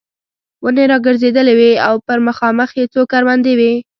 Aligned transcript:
ونې 0.63 0.85
را 0.91 0.97
ګرځېدلې 1.05 1.53
وې 1.59 1.71
او 1.87 1.95
پر 2.07 2.17
مخامخ 2.27 2.69
یې 2.79 2.85
څو 2.93 3.01
کروندې 3.11 3.53
وې. 3.59 3.73